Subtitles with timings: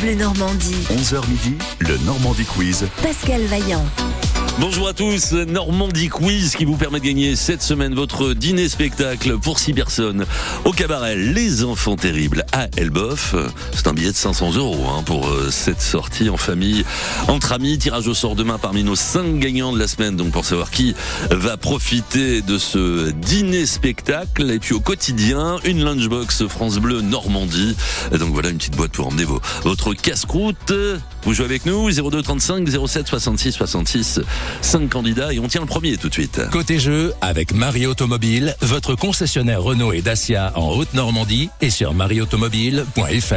[0.00, 0.86] Bleu Normandie.
[0.90, 2.86] 11h midi, le Normandie Quiz.
[3.02, 3.84] Pascal Vaillant.
[4.60, 9.38] Bonjour à tous, Normandie Quiz qui vous permet de gagner cette semaine votre dîner spectacle
[9.38, 10.26] pour 6 personnes
[10.64, 13.36] au cabaret Les Enfants Terribles à Elboff.
[13.72, 16.84] C'est un billet de 500 euros hein, pour euh, cette sortie en famille,
[17.28, 17.78] entre amis.
[17.78, 20.16] Tirage au sort demain parmi nos 5 gagnants de la semaine.
[20.16, 20.92] Donc pour savoir qui
[21.30, 24.50] va profiter de ce dîner spectacle.
[24.50, 27.76] Et puis au quotidien, une lunchbox France Bleu Normandie.
[28.10, 30.72] Donc voilà une petite boîte pour emmener vos, votre casse-croûte.
[31.22, 34.20] Vous jouez avec nous 02 35 07 66 66
[34.62, 36.40] 5 candidats et on tient le premier tout de suite.
[36.50, 43.34] Côté jeu, avec Marie Automobile, votre concessionnaire Renault et Dacia en Haute-Normandie et sur marieautomobile.fr.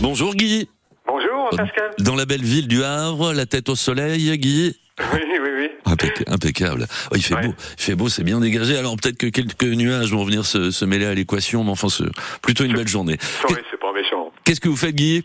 [0.00, 0.68] Bonjour Guy.
[1.06, 1.90] Bonjour Pascal.
[1.98, 4.76] Dans la belle ville du Havre, la tête au soleil, Guy.
[5.12, 5.68] Oui, oui, oui.
[5.86, 6.86] Impec- impeccable.
[7.10, 7.46] Oh, il fait Ouais.
[7.48, 8.76] beau, il fait beau, c'est bien dégagé.
[8.76, 12.04] Alors peut-être que quelques nuages vont venir se, se mêler à l'équation, mais enfin, c'est
[12.42, 13.16] plutôt une belle journée.
[13.48, 14.30] Oui, c'est pas méchant.
[14.44, 15.24] Qu'est-ce que vous faites, Guy?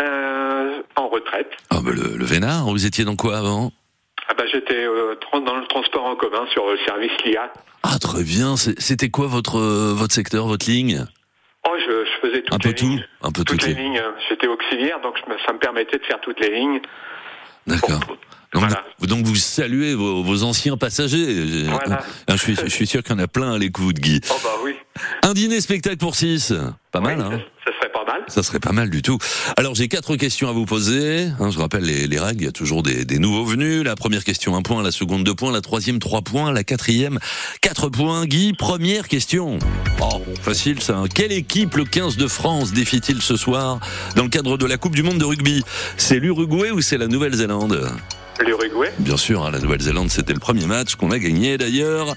[0.00, 0.37] Euh,
[0.98, 1.50] en retraite.
[1.70, 2.64] Ah, bah, le, le vénard.
[2.66, 3.72] Vous étiez dans quoi avant
[4.28, 7.52] Ah bah, j'étais euh, dans le transport en commun sur le service LIA.
[7.82, 8.56] Ah, très bien.
[8.56, 11.04] C'était quoi votre euh, votre secteur, votre ligne
[11.66, 13.04] Oh, je, je faisais toutes Un peu les tout, lignes.
[13.22, 14.02] un peu toutes toutes les les- lignes.
[14.28, 16.80] J'étais auxiliaire, donc je me- ça me permettait de faire toutes les lignes.
[17.66, 18.00] D'accord.
[18.54, 18.82] Donc, Voilà.
[18.98, 21.64] vous, donc vous saluez vos, vos anciens passagers.
[21.68, 22.00] Voilà.
[22.28, 24.20] Ah, je suis je suis sûr qu'il y en a plein à l'écoute, Guy.
[24.30, 24.74] Oh bah oui.
[25.22, 26.54] Un dîner spectacle pour 6
[26.90, 27.77] Pas mal, hein ça, ça
[28.28, 29.18] Ça serait pas mal du tout.
[29.56, 31.28] Alors j'ai quatre questions à vous poser.
[31.40, 33.82] Hein, je rappelle les, les règles, il y a toujours des, des nouveaux venus.
[33.84, 37.18] La première question un point, la seconde deux points, la troisième trois points, la quatrième
[37.60, 38.26] quatre points.
[38.26, 39.58] Guy, première question.
[40.00, 40.96] Oh, facile ça.
[40.98, 41.04] hein.
[41.12, 43.80] Quelle équipe le 15 de France défie-t-il ce soir
[44.16, 45.62] dans le cadre de la Coupe du Monde de rugby?
[45.96, 47.90] C'est l'Uruguay ou c'est la Nouvelle-Zélande?
[48.44, 52.14] L'Uruguay Bien sûr, hein, la Nouvelle-Zélande, c'était le premier match qu'on a gagné d'ailleurs.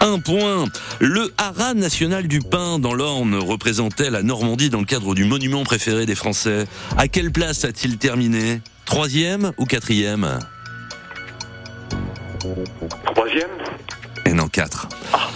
[0.00, 0.64] Un point.
[0.98, 5.64] Le haras national du pain dans l'Orne représentait la Normandie dans le cadre du monument
[5.64, 6.66] préféré des Français.
[6.96, 8.60] À quelle place a-t-il terminé?
[8.84, 10.38] Troisième ou quatrième?
[13.04, 13.50] Troisième
[14.24, 14.88] Et non, quatre.
[15.12, 15.28] Ah.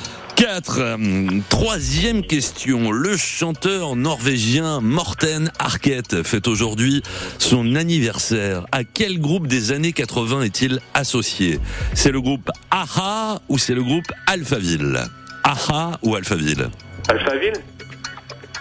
[0.44, 2.90] Euh, troisième question.
[2.90, 7.02] Le chanteur norvégien Morten Harket fête aujourd'hui
[7.38, 8.66] son anniversaire.
[8.72, 11.60] À quel groupe des années 80 est-il associé?
[11.94, 15.04] C'est le groupe AHA ou c'est le groupe Alphaville?
[15.44, 16.70] AHA ou Alphaville?
[17.08, 17.62] Alphaville?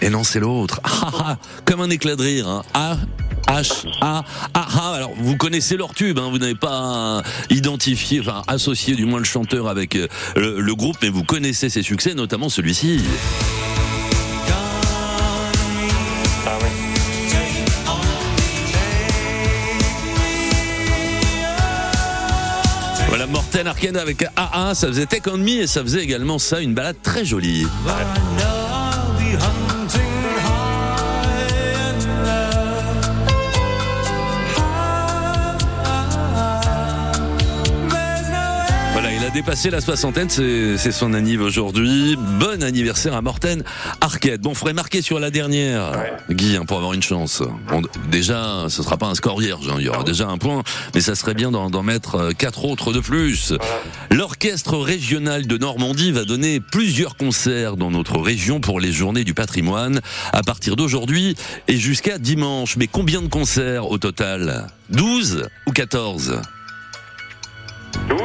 [0.01, 0.81] Et non, c'est l'autre.
[0.83, 2.63] Ah, comme un éclat de rire.
[2.75, 2.97] Hein.
[3.47, 4.95] A H A AHA.
[4.95, 6.29] Alors, vous connaissez leur tube, hein.
[6.31, 11.09] vous n'avez pas identifié, enfin associé du moins le chanteur avec euh, le, groupe, mais
[11.09, 13.01] vous connaissez ses succès, notamment celui-ci.
[23.07, 26.61] Voilà, Morten Arcane avec AA, ça faisait Take On Me et ça faisait également ça,
[26.61, 27.67] une balade très jolie.
[39.41, 42.15] Dépassé la soixantaine, c'est son anniv aujourd'hui.
[42.39, 43.63] Bon anniversaire à Morten
[43.99, 44.39] Arquette.
[44.41, 46.13] Bon, faudrait marquer sur la dernière, Ouais.
[46.35, 47.41] Guy, hein, pour avoir une chance.
[47.67, 47.81] Bon,
[48.11, 50.61] déjà, ce sera pas un score vierge, hein, il y aura déjà un point,
[50.93, 53.53] mais ça serait bien d'en d'en mettre euh, quatre autres de plus.
[54.11, 59.33] L'orchestre régional de Normandie va donner plusieurs concerts dans notre région pour les journées du
[59.33, 60.01] patrimoine
[60.33, 61.35] à partir d'aujourd'hui
[61.67, 62.77] et jusqu'à dimanche.
[62.77, 64.67] Mais combien de concerts au total?
[64.91, 66.41] 12 ou 14
[68.09, 68.20] 12.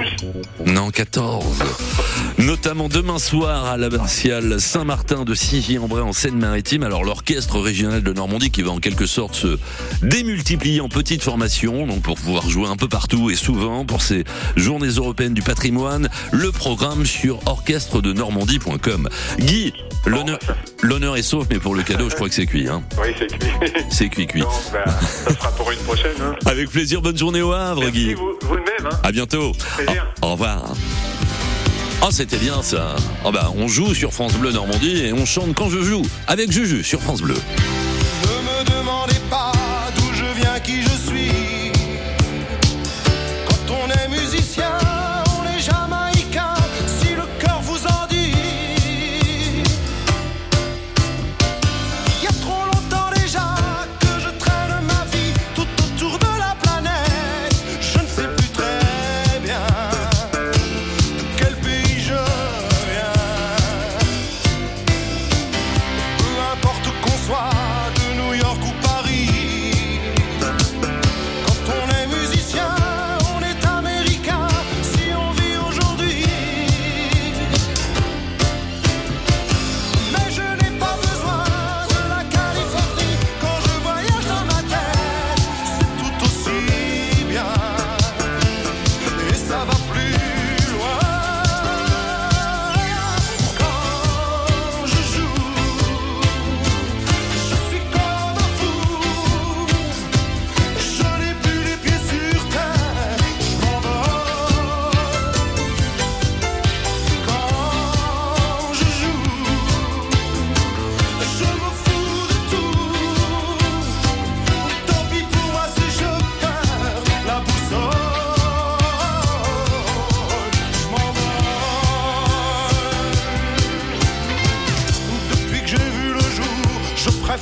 [0.64, 2.15] Non, 14.
[2.38, 6.82] Notamment demain soir à l'abbatiale Saint-Martin de Sigy-en-Bray en Seine-Maritime.
[6.82, 9.58] Alors l'orchestre régional de Normandie qui va en quelque sorte se
[10.02, 14.24] démultiplier en petites formations, donc pour pouvoir jouer un peu partout et souvent pour ces
[14.54, 16.10] journées européennes du patrimoine.
[16.30, 19.08] Le programme sur orchestre-de-normandie.com.
[19.40, 19.72] Guy,
[20.04, 20.38] l'honneur,
[20.82, 22.68] l'honneur est sauf, mais pour le cadeau, je crois que c'est cuit.
[22.68, 22.82] Hein.
[23.02, 23.72] Oui, c'est cuit.
[23.90, 24.40] C'est cuit, cuit.
[24.42, 24.84] Donc, bah,
[25.24, 26.16] ça sera pour une prochaine.
[26.20, 26.34] Hein.
[26.44, 28.14] Avec plaisir, bonne journée au Havre, Merci Guy.
[28.14, 28.92] vous, vous de même.
[28.92, 29.00] Hein.
[29.02, 29.52] À bientôt.
[30.20, 30.74] Au revoir.
[32.02, 32.96] Oh, c'était bien ça.
[33.24, 36.52] Oh bah, on joue sur France Bleu Normandie et on chante quand je joue avec
[36.52, 37.36] Juju sur France Bleu.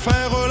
[0.05, 0.44] Préfère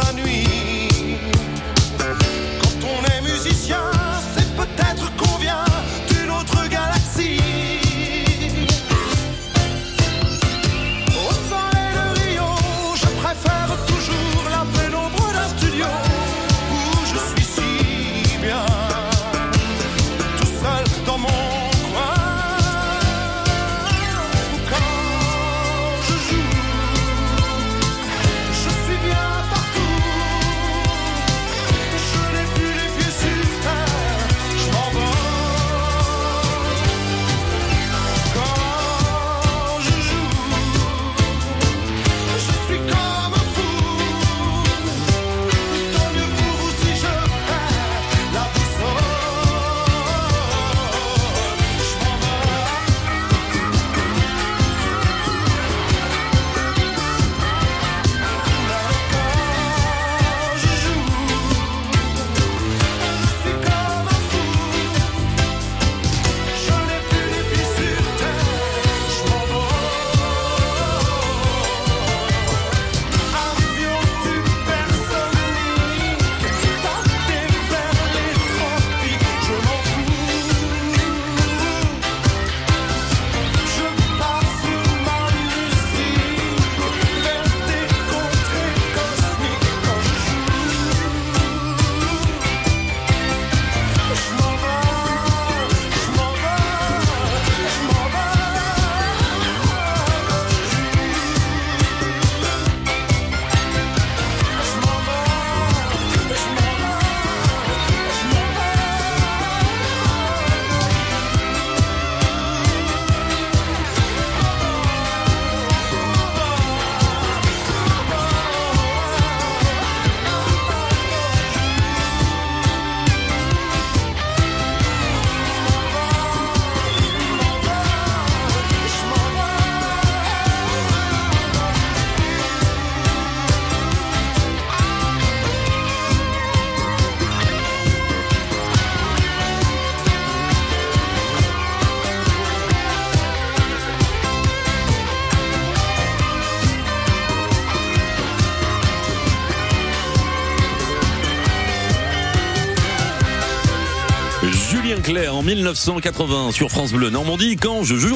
[155.43, 158.15] 1980 sur France Bleu Normandie quand je joue.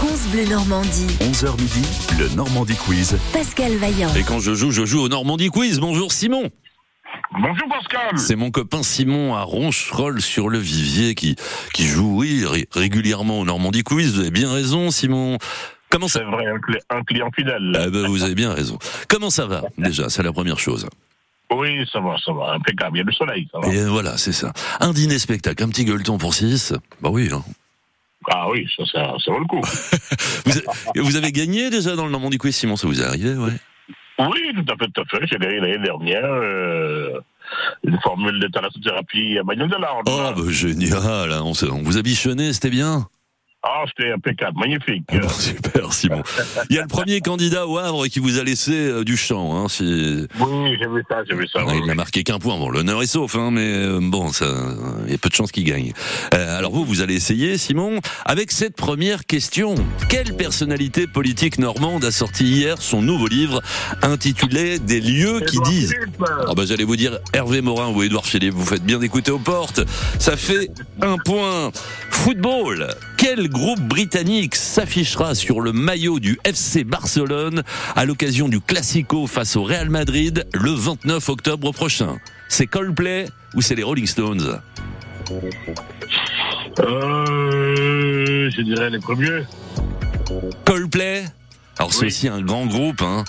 [0.00, 1.06] France Bleu Normandie.
[1.20, 1.82] 11h midi,
[2.18, 3.16] le Normandie Quiz.
[3.32, 4.12] Pascal Vaillant.
[4.16, 5.78] Et quand je joue, je joue au Normandie Quiz.
[5.78, 6.50] Bonjour Simon.
[7.32, 8.18] Bonjour Pascal.
[8.18, 11.36] C'est mon copain Simon à Roncherolles sur le Vivier qui,
[11.72, 14.14] qui joue oui, ré- régulièrement au Normandie Quiz.
[14.14, 15.38] Vous avez bien raison Simon.
[15.90, 16.44] Comment ça C'est vrai,
[16.90, 17.72] un client fidèle.
[17.76, 18.76] Ah ben, Vous avez bien raison.
[19.08, 20.08] Comment ça va déjà?
[20.10, 20.86] C'est la première chose.
[21.52, 22.96] Oui, ça va, ça va, impeccable.
[22.96, 23.68] Il y a du soleil, ça va.
[23.72, 24.52] Et voilà, c'est ça.
[24.80, 26.74] Un dîner spectacle, un petit gueuleton pour 6.
[27.00, 27.30] Bah oui.
[27.32, 27.42] hein.
[28.30, 29.62] Ah oui, ça, ça, ça vaut le coup.
[30.44, 33.34] Vous, a- vous avez gagné déjà dans le Normandie Quiz Simon, ça vous est arrivé
[33.34, 33.52] ouais.
[34.18, 35.26] oui, tout à fait, tout à fait.
[35.30, 37.20] J'ai gagné l'année dernière euh,
[37.84, 39.42] une formule de thalassothérapie à
[39.78, 40.06] l'Arde.
[40.08, 43.06] Oh bah génial, hein, on, on vous a bichonné, c'était bien
[43.64, 45.02] Ah, c'était impeccable, magnifique.
[45.10, 46.22] Ah bon, Super Simon.
[46.70, 49.56] Il y a le premier candidat au Havre qui vous a laissé euh, du champ.
[49.56, 50.28] Hein, si...
[50.38, 51.58] Oui, j'ai vu ça, j'ai vu ça.
[51.62, 52.56] Ah, oui, il n'a marqué qu'un point.
[52.56, 54.46] Bon, l'honneur est sauf, hein, mais euh, bon, ça,
[55.06, 55.92] il y a peu de chances qu'il gagne.
[56.34, 59.74] Euh, alors vous, vous allez essayer, Simon, avec cette première question.
[60.08, 63.60] Quelle personnalité politique normande a sorti hier son nouveau livre
[64.02, 68.24] intitulé Des lieux qui disent Philippe, Ah bah j'allais vous dire Hervé Morin ou Édouard
[68.24, 69.80] Philippe, vous faites bien d'écouter aux portes.
[70.20, 70.70] Ça fait
[71.02, 71.72] un point.
[72.10, 72.88] Football.
[73.18, 77.64] Quel groupe britannique s'affichera sur le maillot du FC Barcelone
[77.96, 82.18] à l'occasion du Classico face au Real Madrid le 29 octobre prochain?
[82.48, 84.60] C'est Coldplay ou c'est les Rolling Stones?
[86.78, 89.42] Euh, je dirais les premiers.
[90.64, 91.24] Coldplay?
[91.76, 93.24] Alors c'est aussi un grand groupe, hein.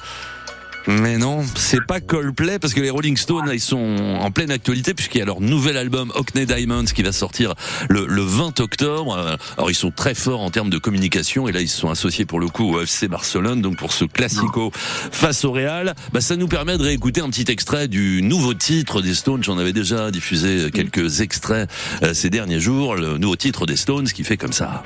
[0.90, 4.96] Mais non, c'est pas Coldplay parce que les Rolling Stones ils sont en pleine actualité
[4.96, 7.54] puisqu'il y a leur nouvel album Hockney Diamonds qui va sortir
[7.90, 9.16] le, le 20 octobre.
[9.16, 11.92] Euh, Alors ils sont très forts en termes de communication et là ils se sont
[11.92, 15.94] associés pour le coup au FC Barcelone donc pour ce classico face au Real.
[16.12, 19.44] Bah ça nous permet de réécouter un petit extrait du nouveau titre des Stones.
[19.44, 21.70] J'en avais déjà diffusé quelques extraits
[22.02, 22.96] euh, ces derniers jours.
[22.96, 24.84] Le nouveau titre des Stones qui fait comme ça.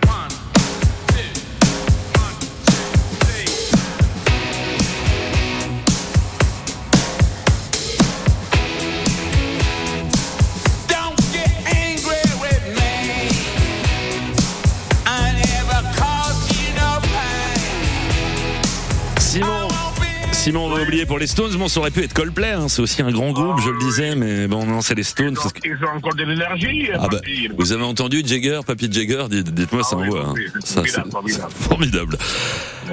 [20.93, 21.55] Oublier pour les Stones.
[21.55, 22.51] Bon, ça aurait pu être Coldplay.
[22.51, 25.33] hein, C'est aussi un grand groupe, je le disais, mais bon, non, c'est les Stones.
[25.33, 26.87] parce que- Ils ont encore de l'énergie.
[26.93, 27.17] Ah bah,
[27.57, 30.27] vous avez entendu Jagger, Papy Jagger Dites- Dites-moi, ça Ah oui, envoie.
[30.27, 30.33] hein.
[30.35, 31.51] oui, c'est Ça, formidable, c'est- formidable.
[31.59, 32.17] formidable.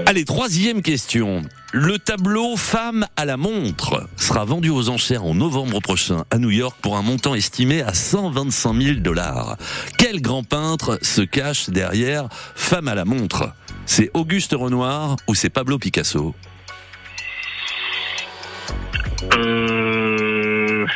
[0.07, 1.43] Allez, troisième question.
[1.73, 6.51] Le tableau Femme à la montre sera vendu aux enchères en novembre prochain à New
[6.51, 9.59] York pour un montant estimé à 125 000 dollars.
[9.99, 13.53] Quel grand peintre se cache derrière Femme à la montre?
[13.85, 16.35] C'est Auguste Renoir ou c'est Pablo Picasso?
[19.23, 20.87] Euh,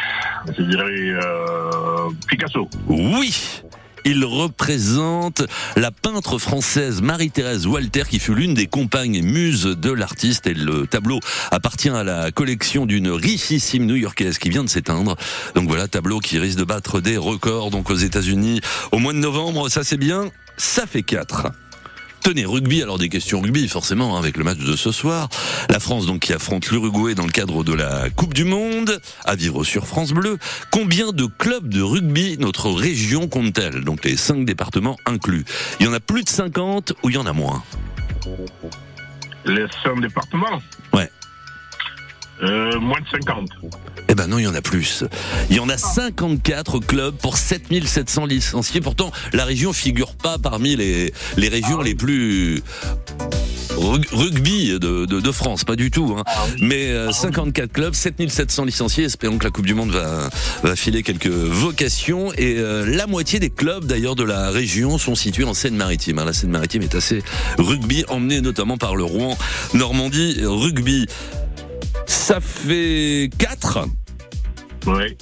[0.57, 2.69] je dirais euh, Picasso.
[2.88, 3.62] Oui
[4.07, 5.45] il représente
[5.76, 10.87] la peintre française Marie-Thérèse Walter qui fut l'une des compagnes muses de l'artiste et le
[10.87, 15.16] tableau appartient à la collection d'une richissime new-yorkaise qui vient de s'éteindre.
[15.54, 18.61] Donc voilà, tableau qui risque de battre des records donc aux États-Unis
[18.93, 21.50] au mois de novembre, ça c'est bien, ça fait 4.
[22.25, 25.28] Tenez, rugby, alors des questions rugby, forcément, hein, avec le match de ce soir.
[25.69, 29.35] La France, donc, qui affronte l'Uruguay dans le cadre de la Coupe du Monde, à
[29.35, 30.38] vivre sur France Bleu.
[30.71, 33.85] Combien de clubs de rugby notre région compte-t-elle?
[33.85, 35.45] Donc, les cinq départements inclus.
[35.81, 37.62] Il y en a plus de 50 ou il y en a moins?
[39.45, 40.62] Les cinq départements?
[40.95, 41.11] Ouais.
[42.43, 43.49] Euh, moins de 50.
[44.09, 45.05] Eh ben non, il y en a plus.
[45.50, 48.81] Il y en a 54 clubs pour 7700 licenciés.
[48.81, 52.62] Pourtant, la région figure pas parmi les, les régions les plus
[53.76, 56.17] rug- rugby de, de, de France, pas du tout.
[56.19, 56.25] Hein.
[56.61, 59.05] Mais euh, 54 clubs, 7700 licenciés.
[59.05, 60.29] Espérons que la Coupe du Monde va,
[60.62, 62.33] va filer quelques vocations.
[62.35, 66.19] Et euh, la moitié des clubs, d'ailleurs, de la région sont situés en Seine-Maritime.
[66.19, 66.25] hein.
[66.25, 67.23] La Seine-Maritime est assez
[67.59, 69.38] rugby, emmenée notamment par le Rouen
[69.73, 71.07] Normandie Rugby.
[72.06, 73.87] Ça fait 4
[74.87, 75.16] Oui.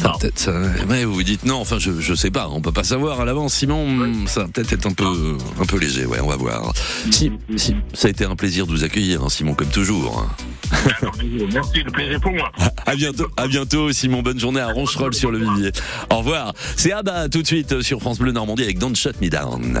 [0.00, 0.52] ça peut-être, ça-
[0.88, 3.24] ouais, vous vous dites non, enfin je, je sais pas, on peut pas savoir à
[3.24, 3.54] l'avance.
[3.54, 6.72] Simon, ça va peut-être être un peu, un peu léger, ouais, on va voir.
[7.10, 10.18] Si, si, ça a été un plaisir de vous accueillir, hein, Simon, comme toujours.
[10.26, 10.44] hein.
[11.52, 12.50] Merci, le plaisir pour moi.
[12.86, 14.22] À bientôt, à bientôt, Simon.
[14.22, 15.70] Bonne journée à Roncherolles sur le Vivier.
[16.10, 16.52] Au revoir.
[16.76, 19.80] C'est Abba tout de suite sur France Bleu Normandie avec Don't Shut Me Down.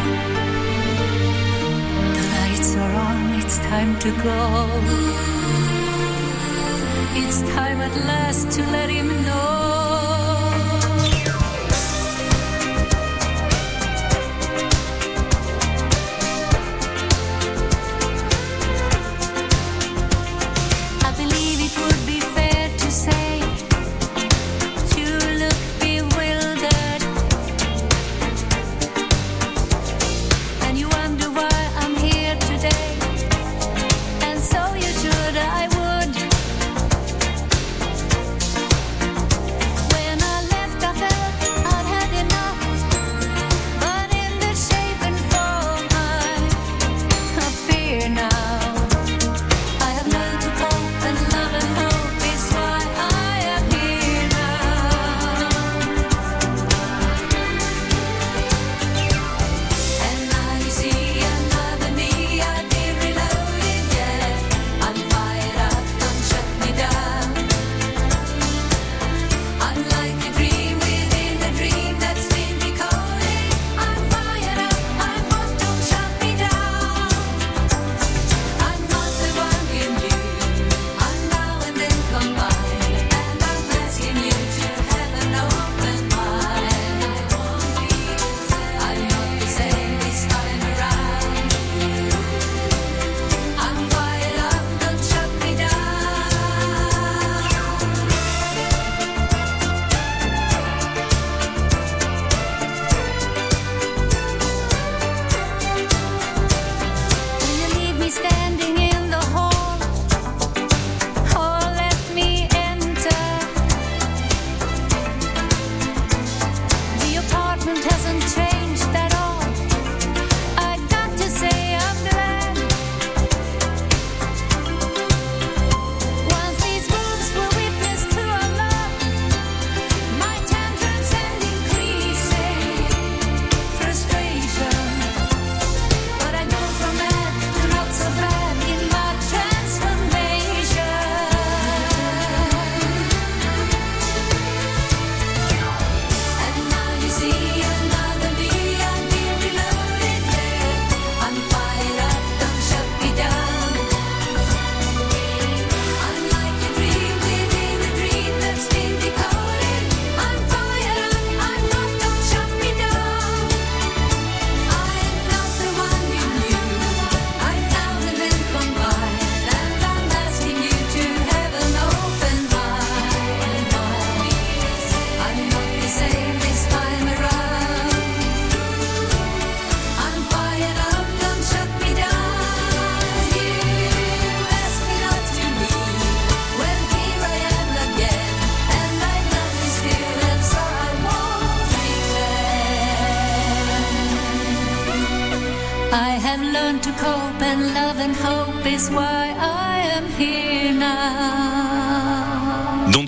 [2.81, 4.67] Are on, it's time to go.
[7.21, 9.80] It's time at last to let him know.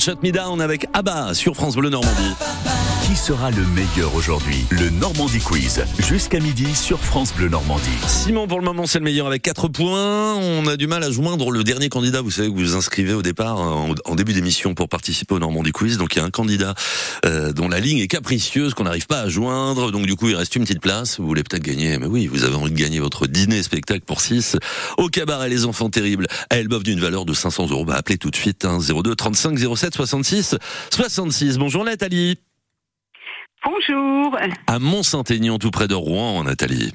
[0.03, 2.72] Shut Me Down avec Abba sur France Bleu Normandie.
[3.13, 4.65] Qui sera le meilleur aujourd'hui?
[4.71, 7.85] Le Normandie Quiz, jusqu'à midi sur France Bleu Normandie.
[8.07, 10.33] Simon, pour le moment, c'est le meilleur avec 4 points.
[10.33, 12.21] On a du mal à joindre le dernier candidat.
[12.21, 15.37] Vous savez que vous vous inscrivez au départ, en, en début d'émission, pour participer au
[15.37, 15.99] Normandie Quiz.
[15.99, 16.73] Donc, il y a un candidat
[17.27, 19.91] euh, dont la ligne est capricieuse, qu'on n'arrive pas à joindre.
[19.91, 21.19] Donc, du coup, il reste une petite place.
[21.19, 21.99] Vous voulez peut-être gagner.
[21.99, 24.57] Mais oui, vous avez envie de gagner votre dîner spectacle pour 6
[24.97, 27.85] au cabaret Les Enfants Terribles à Elbeuf d'une valeur de 500 euros.
[27.85, 30.55] Bah, appelez tout de suite hein, 02 35 07 66
[30.89, 31.59] 66.
[31.59, 32.39] Bonjour Nathalie.
[33.63, 34.37] Bonjour.
[34.67, 36.93] À Mont-Saint-Aignan, tout près de Rouen, Nathalie.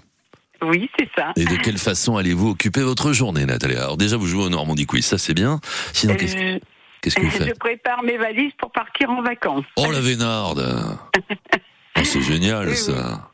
[0.62, 1.33] Oui, c'est ça.
[1.37, 4.87] Et de quelle façon allez-vous occuper votre journée, Nathalie Alors déjà, vous jouez au Normandie
[4.87, 5.61] Quiz, ça c'est bien.
[5.92, 6.59] Sinon, qu'est-ce Euh,
[7.00, 9.64] qu'est-ce que vous je faites prépare mes valises pour partir en vacances.
[9.76, 10.98] Oh la vénarde
[11.94, 13.31] Ah, C'est génial Oui, ça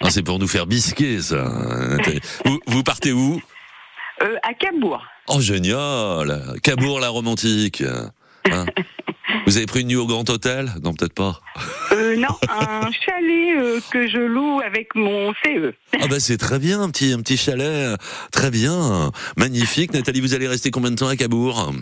[0.00, 1.44] Ah, C'est pour nous faire bisquer ça,
[1.90, 2.20] Nathalie.
[2.44, 3.40] Vous, vous partez où
[4.22, 5.04] Euh, à Cabourg.
[5.28, 7.82] Oh génial Cabourg la romantique
[8.52, 8.66] Hein
[9.46, 10.72] Vous avez pris une nuit au Grand Hôtel?
[10.82, 11.40] Non, peut-être pas.
[11.92, 15.32] Euh, non, un chalet euh, que je loue avec mon.
[15.44, 15.72] CE.
[16.00, 17.96] Ah bah c'est très bien, un petit, un petit chalet,
[18.32, 19.92] très bien, magnifique.
[19.92, 21.72] Nathalie, vous allez rester combien de temps à Cabourg?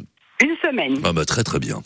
[0.40, 0.98] Une semaine.
[1.04, 1.80] Ah bah très très bien.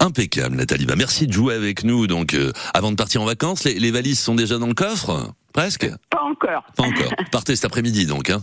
[0.00, 0.86] Impeccable Nathalie.
[0.86, 2.06] Bah merci de jouer avec nous.
[2.06, 5.32] Donc euh, avant de partir en vacances, les, les valises sont déjà dans le coffre?
[5.52, 5.88] Presque?
[6.10, 6.64] Pas encore.
[6.76, 7.12] Pas encore.
[7.32, 8.40] Partez cet après-midi donc hein.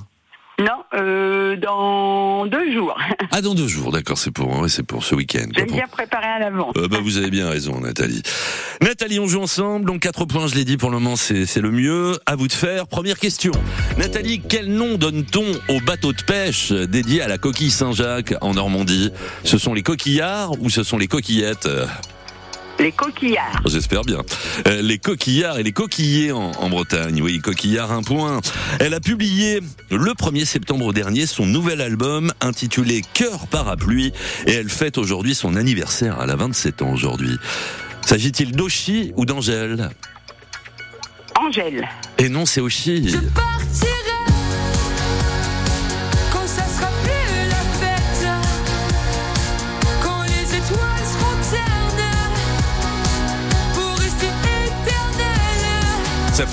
[0.57, 2.97] Non, euh, dans deux jours.
[3.31, 5.47] Ah dans deux jours, d'accord, c'est pour ouais, c'est pour ce week-end.
[5.53, 6.73] pour- bien préparer à l'avance.
[6.77, 8.21] Euh, bah, vous avez bien raison, Nathalie.
[8.81, 9.85] Nathalie, on joue ensemble.
[9.85, 12.17] Donc, quatre points, je l'ai dit, pour le moment, c'est c'est le mieux.
[12.25, 12.87] À vous de faire.
[12.87, 13.51] Première question.
[13.97, 15.43] Nathalie, quel nom donne-t-on
[15.75, 19.11] au bateau de pêche dédié à la coquille Saint-Jacques en Normandie?
[19.43, 21.67] Ce sont les coquillards ou ce sont les coquillettes?
[22.79, 23.61] Les coquillards.
[23.65, 24.19] J'espère bien.
[24.67, 27.21] Euh, les coquillards et les coquillers en, en Bretagne.
[27.21, 28.41] Oui, coquillard, un point.
[28.79, 34.11] Elle a publié le 1er septembre dernier son nouvel album intitulé Cœur parapluie
[34.45, 36.17] et elle fête aujourd'hui son anniversaire.
[36.21, 37.37] Elle a 27 ans aujourd'hui.
[38.05, 39.89] S'agit-il d'Oshi ou d'Angèle?
[41.39, 41.87] Angèle.
[42.17, 43.09] Et non, c'est Oshi.
[43.09, 44.14] Je partirai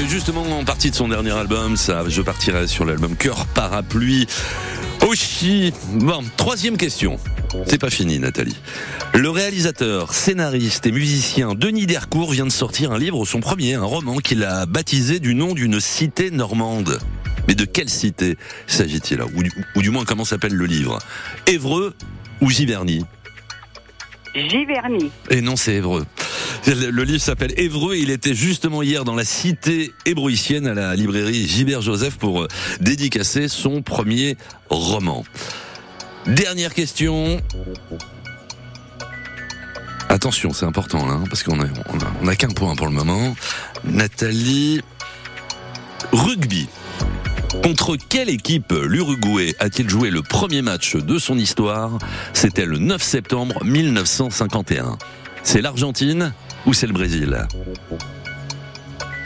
[0.09, 2.05] justement en partie de son dernier album, ça.
[2.09, 4.27] Je partirai sur l'album Cœur Parapluie.
[5.07, 5.73] Oshi.
[5.95, 7.19] Bon, troisième question.
[7.67, 8.57] C'est pas fini, Nathalie.
[9.15, 13.85] Le réalisateur, scénariste et musicien Denis Dercourt vient de sortir un livre, son premier, un
[13.85, 16.99] roman qu'il a baptisé du nom d'une cité normande.
[17.49, 18.37] Mais de quelle cité
[18.67, 20.99] s'agit-il ou du, ou du moins, comment s'appelle le livre?
[21.47, 21.95] Évreux
[22.41, 23.05] ou Giverny?
[24.35, 25.11] Giverny.
[25.29, 26.07] et non, c'est Évreux.
[26.67, 27.97] Le, livre s'appelle Évreux.
[27.97, 32.49] Il était justement hier dans la cité ébrouissienne à la librairie Gilbert Joseph pour euh,
[32.81, 34.37] dédicacer son premier
[34.71, 35.25] roman.
[36.27, 37.41] Dernière question.
[40.09, 42.87] Attention, c'est important là, hein, parce qu'on a, on a, on a qu'un point pour
[42.87, 43.35] le moment.
[43.85, 44.81] Nathalie,
[46.13, 46.69] rugby.
[47.63, 51.99] Contre quelle équipe l'Uruguay a-t-il joué le premier match de son histoire?
[52.33, 54.97] C'était le 9 septembre 1951.
[55.43, 56.33] C'est l'Argentine
[56.67, 57.47] ou c'est le Brésil?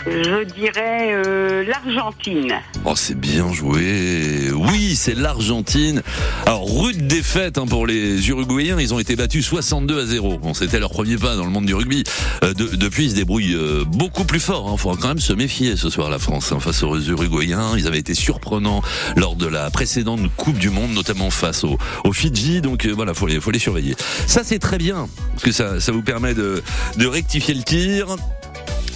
[0.09, 2.55] Je dirais euh, l'Argentine.
[2.85, 4.51] Oh, c'est bien joué.
[4.55, 6.01] Oui, c'est l'Argentine.
[6.47, 8.79] Alors, rude défaite hein, pour les Uruguayens.
[8.79, 10.38] Ils ont été battus 62 à 0.
[10.38, 12.05] Bon, c'était leur premier pas dans le monde du rugby.
[12.45, 14.71] Euh, de- depuis, ils se débrouillent euh, beaucoup plus fort.
[14.73, 17.77] Il faudra quand même se méfier ce soir, la France, hein, face aux Uruguayens.
[17.77, 18.83] Ils avaient été surprenants
[19.16, 22.61] lors de la précédente Coupe du Monde, notamment face aux, aux Fidji.
[22.61, 23.97] Donc, euh, voilà, faut les, faut les surveiller.
[24.29, 25.09] Ça, c'est très bien.
[25.33, 26.62] Parce que ça, ça vous permet de,
[26.97, 28.07] de rectifier le tir.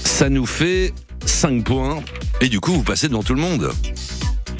[0.04, 0.92] Ça nous fait
[1.24, 2.02] 5 points.
[2.40, 3.70] Et du coup, vous passez devant tout le monde.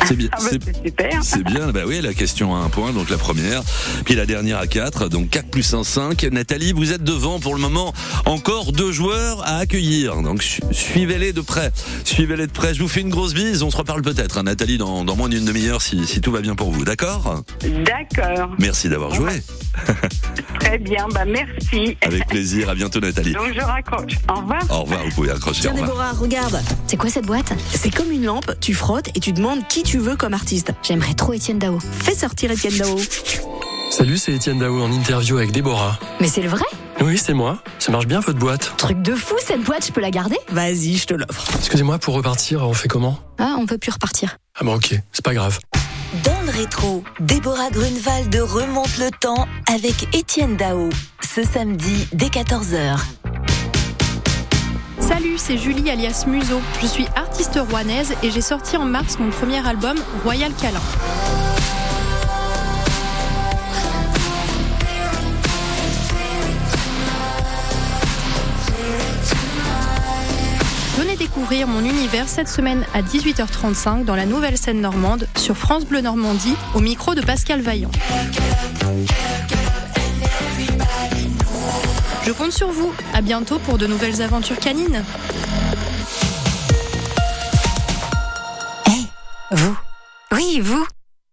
[0.06, 0.28] C'est bien.
[0.32, 1.10] Ah bah, c'est- super.
[1.22, 3.62] c'est bien, bah oui, la question à un point, donc la première,
[4.04, 6.24] puis la dernière à 4, donc 4 plus 1, 5.
[6.32, 7.92] Nathalie, vous êtes devant pour le moment,
[8.26, 11.70] encore deux joueurs à accueillir, donc su- suivez-les de près,
[12.04, 14.78] suivez-les de près, je vous fais une grosse bise, on se reparle peut-être, hein, Nathalie,
[14.78, 17.42] dans, dans moins d'une demi-heure, si, si tout va bien pour vous, d'accord?
[17.84, 18.50] D'accord.
[18.58, 19.30] Merci d'avoir joué,
[20.60, 21.06] Très bien.
[21.12, 21.96] Bah, merci.
[22.02, 23.32] avec plaisir, à bientôt Nathalie.
[23.32, 24.12] Donc, je raccroche.
[24.28, 24.62] Au revoir.
[24.70, 25.74] Au revoir, vous pouvez accrocher, au Tiens.
[25.80, 26.60] Déborah, regarde.
[26.86, 27.52] C'est quoi cette boîte?
[27.74, 30.72] C'est comme une lampe, tu frottes et tu demandes qui tu veux comme artiste.
[30.82, 31.78] J'aimerais trop Étienne Dao.
[31.80, 32.96] Fais sortir Étienne Dao.
[33.90, 35.98] Salut, c'est Étienne Dao en interview avec Déborah.
[36.20, 36.64] Mais c'est le vrai?
[37.00, 37.62] Oui, c'est moi.
[37.78, 38.74] Ça marche bien votre boîte.
[38.76, 40.36] Truc de fou cette boîte, je peux la garder?
[40.50, 41.44] Vas-y, je te l'offre.
[41.58, 43.18] Excusez-moi, pour repartir, on fait comment?
[43.38, 44.36] Ah, on peut plus repartir.
[44.58, 45.58] Ah bah ok, c'est pas grave.
[46.24, 50.90] Dans le rétro, Déborah Grunewald remonte le temps avec Étienne Dao.
[51.34, 52.98] Ce samedi dès 14h.
[55.10, 56.60] Salut, c'est Julie alias Muso.
[56.80, 60.78] Je suis artiste rouennaise et j'ai sorti en mars mon premier album Royal Câlin.
[70.96, 75.86] Venez découvrir mon univers cette semaine à 18h35 dans la nouvelle scène normande sur France
[75.86, 77.90] Bleu Normandie au micro de Pascal Vaillant.
[82.30, 82.92] Je compte sur vous.
[83.12, 85.02] À bientôt pour de nouvelles aventures canines.
[89.50, 89.76] Vous
[90.30, 90.86] Oui, vous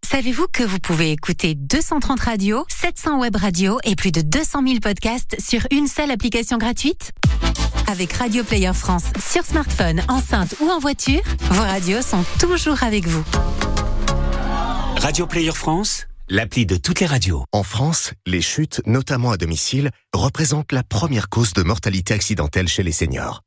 [0.04, 4.80] Savez-vous que vous pouvez écouter 230 radios, 700 web radios et plus de 200 000
[4.80, 7.12] podcasts sur une seule application gratuite?
[7.86, 13.06] Avec Radio Player France sur smartphone, enceinte ou en voiture, vos radios sont toujours avec
[13.06, 13.24] vous.
[15.00, 17.46] Radio Player France, l'appli de toutes les radios.
[17.52, 22.84] En France, les chutes, notamment à domicile, représentent la première cause de mortalité accidentelle chez
[22.84, 23.42] les seniors.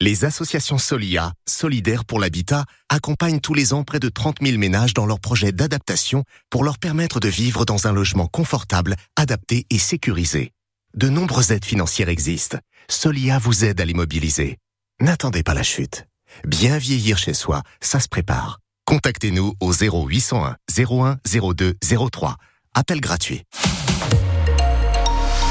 [0.00, 4.92] Les associations Solia, solidaires pour l'habitat, accompagnent tous les ans près de 30 000 ménages
[4.92, 9.78] dans leur projet d'adaptation pour leur permettre de vivre dans un logement confortable, adapté et
[9.78, 10.52] sécurisé.
[10.94, 12.58] De nombreuses aides financières existent.
[12.88, 14.58] Solia vous aide à les mobiliser.
[15.00, 16.06] N'attendez pas la chute.
[16.46, 18.60] Bien vieillir chez soi, ça se prépare.
[18.86, 21.74] Contactez-nous au 0801 01 02
[22.12, 22.36] 03.
[22.72, 23.42] Appel gratuit.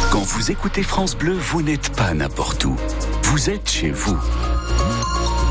[0.10, 2.78] Quand vous écoutez France Bleu, vous n'êtes pas n'importe où.
[3.24, 4.18] Vous êtes chez vous.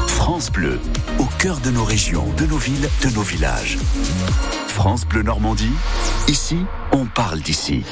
[0.07, 0.81] France Bleu,
[1.18, 3.77] au cœur de nos régions, de nos villes, de nos villages.
[4.68, 5.75] France Bleu Normandie,
[6.27, 6.61] ici,
[6.92, 7.85] on parle d'ici.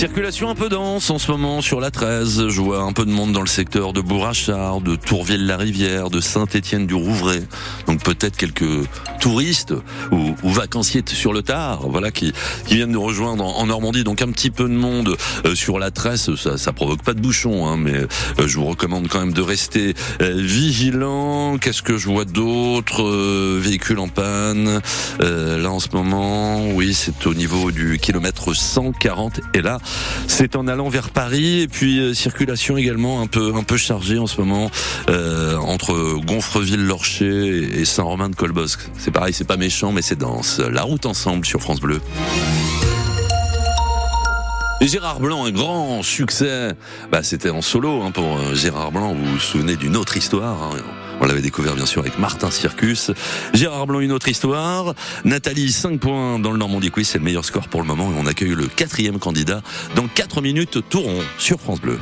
[0.00, 2.48] Circulation un peu dense en ce moment sur la 13.
[2.48, 7.42] Je vois un peu de monde dans le secteur de Bourrachard, de Tourville-la-Rivière, de Saint-Étienne-du-Rouvray.
[7.86, 8.88] Donc peut-être quelques
[9.20, 9.74] touristes
[10.10, 12.32] ou, ou, vacanciers sur le tard, voilà, qui,
[12.66, 14.02] qui viennent nous rejoindre en, Normandie.
[14.02, 16.34] Donc un petit peu de monde euh, sur la 13.
[16.34, 18.06] Ça, ça provoque pas de bouchons, hein, mais euh,
[18.46, 21.58] je vous recommande quand même de rester euh, vigilant.
[21.58, 23.02] Qu'est-ce que je vois d'autre
[23.58, 24.80] Véhicules en panne.
[25.20, 29.40] là en ce moment, oui, c'est au niveau du kilomètre 140.
[29.52, 29.78] Et là,
[30.26, 34.18] c'est en allant vers Paris et puis euh, circulation également un peu un peu chargée
[34.18, 34.70] en ce moment
[35.08, 38.80] euh, entre Gonfreville-Lorcher et Saint-Romain-de-Colbosque.
[38.98, 40.60] C'est pareil, c'est pas méchant mais c'est dense.
[40.60, 42.00] La route ensemble sur France Bleu.
[44.82, 46.72] Et Gérard Blanc, un grand succès.
[47.12, 49.12] Bah, c'était en solo hein, pour euh, Gérard Blanc.
[49.12, 50.78] Vous vous souvenez d'une autre histoire hein.
[51.20, 53.10] On l'avait découvert bien sûr avec Martin Circus.
[53.52, 54.94] Gérard Blanc, une autre histoire.
[55.24, 58.10] Nathalie, 5 points dans le Normandie Quiz, c'est le meilleur score pour le moment.
[58.10, 59.60] Et on accueille le quatrième candidat
[59.94, 61.98] dans 4 minutes, Touron sur France Bleu.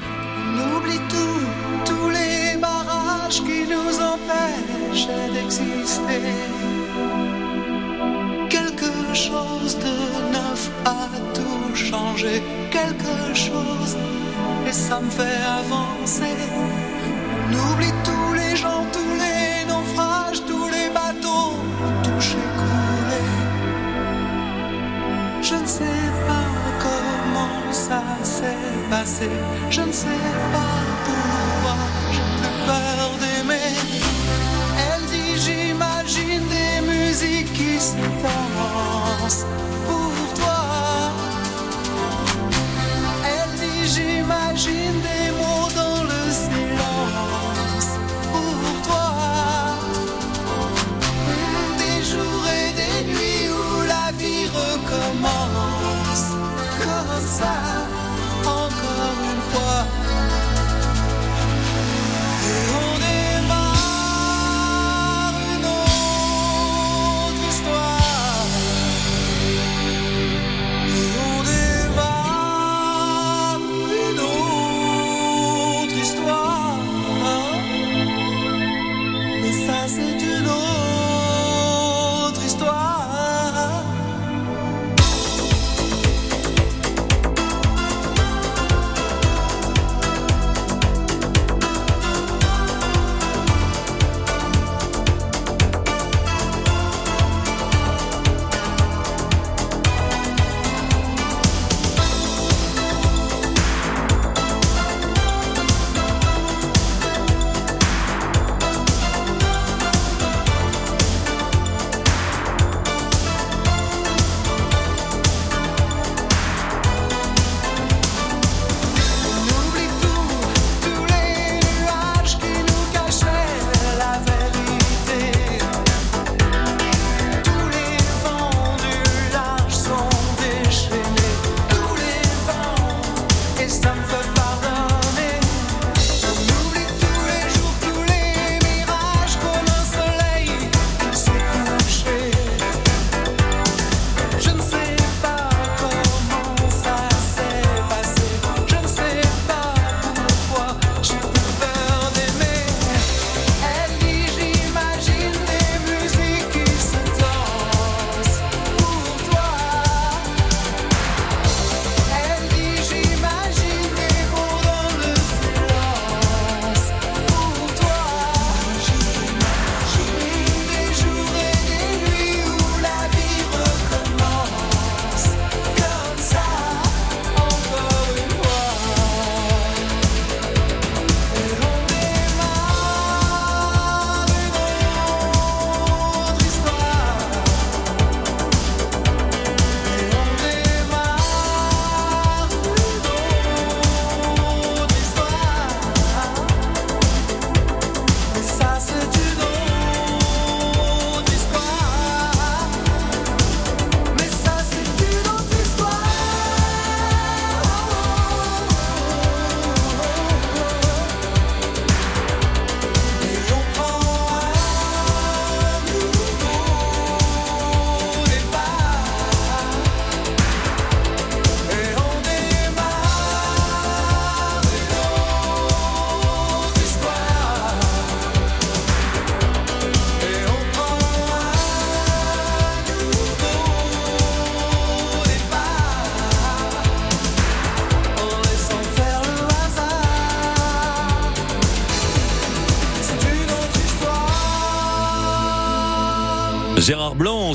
[12.71, 13.97] Quelque chose
[14.67, 16.35] et ça me fait avancer.
[29.71, 30.09] Je ne sais
[30.53, 31.77] pas pourquoi
[32.11, 33.77] j'ai plus peur d'aimer.
[34.77, 39.47] Elle dit j'imagine des musiques qui se dansent
[79.89, 80.88] passage know.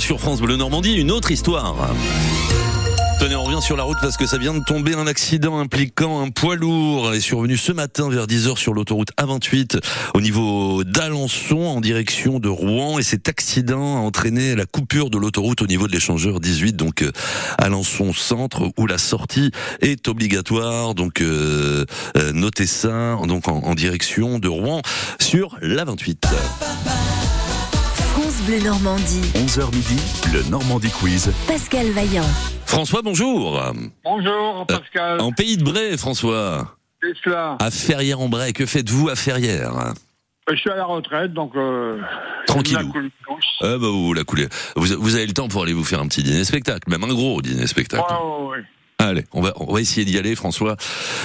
[0.04, 1.76] Sur France Bleu Normandie, une autre histoire.
[3.22, 6.20] Tenez, on revient sur la route parce que ça vient de tomber un accident impliquant
[6.20, 9.80] un poids lourd est survenu ce matin vers 10h sur l'autoroute A28
[10.14, 15.18] au niveau d'Alençon en direction de Rouen et cet accident a entraîné la coupure de
[15.18, 17.14] l'autoroute au niveau de l'échangeur 18 donc euh,
[17.58, 21.86] Alençon centre où la sortie est obligatoire donc euh,
[22.18, 24.82] euh, notez ça donc en, en direction de Rouen
[25.22, 26.26] sur l'A28.
[28.44, 29.22] France Bleu Normandie.
[29.36, 29.96] 11h midi,
[30.34, 31.32] le Normandie Quiz.
[31.48, 32.26] Pascal Vaillant.
[32.66, 33.62] François, bonjour.
[34.04, 35.22] Bonjour, Pascal.
[35.22, 36.76] En pays de Bray, François.
[37.02, 37.58] C'est cela.
[37.60, 39.94] À Ferrières-en-Bray, que faites-vous à Ferrières?
[40.50, 41.56] Je suis à la retraite, donc.
[41.56, 42.00] Euh,
[42.48, 42.66] douce.
[43.62, 44.48] Ah bah vous la coulez.
[44.76, 47.14] Vous, vous avez le temps pour aller vous faire un petit dîner spectacle, même un
[47.14, 48.04] gros dîner spectacle.
[48.12, 48.64] Ouais, ouais, ouais.
[49.10, 50.78] Allez, on va, on va essayer d'y aller, François.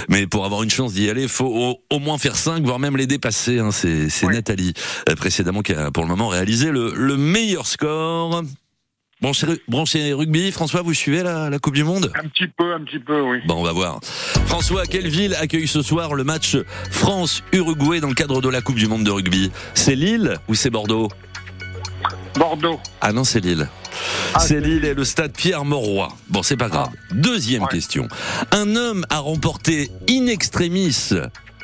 [0.08, 2.96] Mais pour avoir une chance d'y aller, faut au, au moins faire 5, voire même
[2.96, 3.60] les dépasser.
[3.60, 3.70] Hein.
[3.70, 4.74] C'est, c'est Nathalie,
[5.08, 8.42] euh, précédemment, qui a pour le moment réalisé le, le meilleur score.
[9.20, 12.12] Branché, branché rugby, François, vous suivez la, la Coupe du Monde?
[12.14, 13.38] Un petit peu, un petit peu, oui.
[13.46, 13.98] Bon, on va voir.
[14.46, 16.56] François, quelle ville accueille ce soir le match
[16.92, 19.50] France-Uruguay dans le cadre de la Coupe du Monde de rugby?
[19.74, 21.08] C'est Lille ou c'est Bordeaux?
[22.36, 22.80] Bordeaux.
[23.00, 23.68] Ah non, c'est Lille.
[24.38, 26.08] c'est Lille et le stade Pierre-Mauroy.
[26.28, 26.90] Bon, c'est pas grave.
[27.12, 28.08] Deuxième question.
[28.52, 31.10] Un homme a remporté in extremis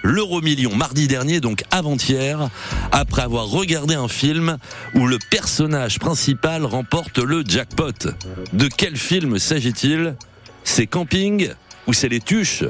[0.04, 2.50] l'euro million mardi dernier, donc avant-hier,
[2.92, 4.58] après avoir regardé un film
[4.94, 7.92] où le personnage principal remporte le jackpot.
[8.52, 10.14] De quel film s'agit-il?
[10.62, 11.50] C'est Camping
[11.86, 12.64] ou c'est Les Tuches?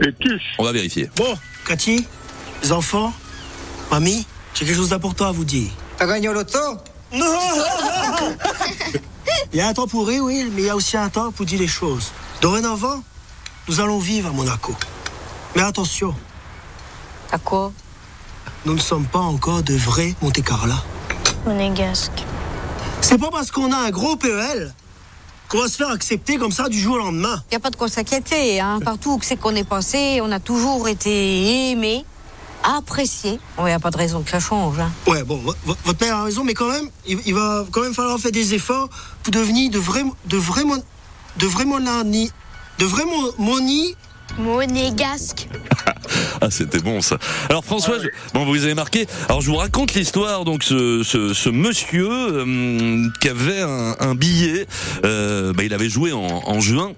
[0.00, 0.54] Les Tuches.
[0.58, 1.10] On va vérifier.
[1.16, 1.34] Bon,
[1.66, 2.06] Cathy,
[2.62, 3.12] les enfants,
[3.90, 4.24] mamie,
[4.54, 5.70] j'ai quelque chose d'important à vous dire.
[6.02, 6.58] T'as gagné au loto
[7.12, 7.26] Non
[9.52, 11.30] Il y a un temps pour rire, oui, mais il y a aussi un temps
[11.30, 12.10] pour dire les choses.
[12.40, 13.04] Dorénavant,
[13.68, 14.74] nous allons vivre à Monaco.
[15.54, 16.12] Mais attention,
[17.30, 17.70] À quoi?
[18.64, 20.74] Nous ne sommes pas encore de vrais Monte Carlo.
[21.46, 22.24] Monégasque.
[23.00, 24.74] C'est pas parce qu'on a un gros PEL
[25.48, 27.44] qu'on va se faire accepter comme ça du jour au lendemain.
[27.52, 28.80] Y a pas de quoi s'inquiéter, hein.
[28.84, 32.04] Partout où c'est qu'on est passé, on a toujours été aimé,
[32.64, 33.38] apprécié.
[33.60, 34.90] Il y a pas de raison que ça change, hein.
[35.06, 37.82] Ouais, bon, vo- vo- votre père a raison, mais quand même, il, il va quand
[37.82, 38.88] même falloir faire des efforts
[39.22, 40.82] pour devenir de vrais, de vrais, mon-
[41.38, 42.30] de vrais monani,
[42.78, 43.94] de vrais mon- moni.
[44.38, 45.48] Monégasque.
[46.40, 47.16] Ah, c'était bon ça.
[47.48, 49.06] Alors François, je- bon vous avez marqué.
[49.28, 50.44] Alors je vous raconte l'histoire.
[50.44, 54.66] Donc ce, ce, ce monsieur euh, qui avait un, un billet,
[55.04, 56.92] euh, bah, il avait joué en, en juin.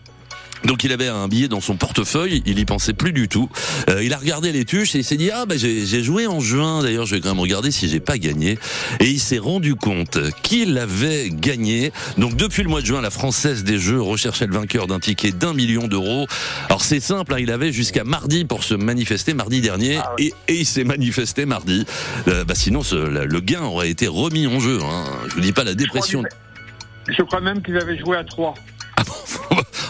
[0.65, 3.49] Donc il avait un billet dans son portefeuille, il y pensait plus du tout.
[3.91, 6.41] Euh, il a regardé les tuches et il s'est dit ah bah j'ai joué en
[6.41, 6.83] juin.
[6.83, 8.59] D'ailleurs je vais quand même regarder si j'ai pas gagné.
[9.01, 11.93] Et il s'est rendu compte qu'il avait gagné.
[12.19, 15.33] Donc depuis le mois de juin, la Française des Jeux recherchait le vainqueur d'un ticket
[15.33, 16.27] d'un million d'euros.
[16.69, 20.55] Alors c'est simple, hein, il avait jusqu'à mardi pour se manifester, mardi dernier, et, et
[20.61, 21.85] il s'est manifesté mardi.
[22.29, 24.79] Euh, bah sinon ce- le le gain aurait été remis en jeu.
[24.83, 25.05] Hein.
[25.29, 26.23] Je vous dis pas la dépression.
[27.09, 28.55] Je crois même qu'ils avaient joué à 3.